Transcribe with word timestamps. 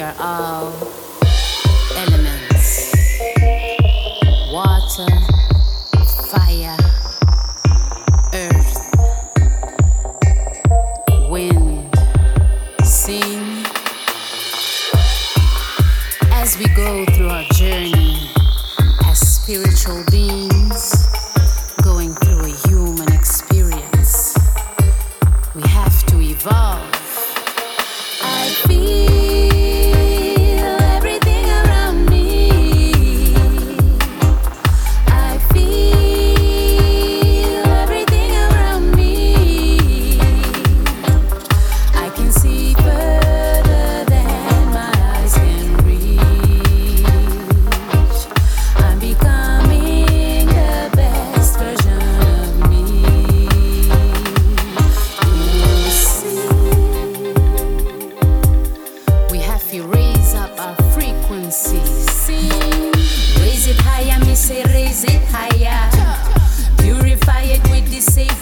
are 0.00 0.14
all 0.18 0.72
elements 1.96 2.94
water, 4.50 5.06
fire, 6.30 6.76
earth, 8.34 8.90
wind, 11.28 11.92
sing. 12.84 13.64
As 16.32 16.56
we 16.58 16.66
go 16.74 17.04
through 17.06 17.28
our 17.28 17.44
journey 17.52 18.30
as 19.06 19.18
spiritual 19.18 20.04
beings, 20.10 21.06
going 21.82 22.14
through 22.14 22.44
a 22.44 22.68
human 22.68 23.12
experience, 23.12 24.36
we 25.54 25.62
have 25.62 26.06
to 26.06 26.20
evolve. 26.20 26.93
Raise 64.94 65.04
it 65.06 65.24
higher. 65.24 65.90
Purify 66.78 67.40
it 67.42 67.62
with 67.68 67.90
the 67.90 68.00
safe 68.00 68.33